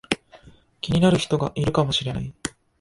[0.81, 2.33] 気になる人がいるかもしれない